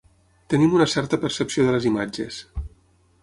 [0.53, 2.43] Tenim una certa percepció de les imatges.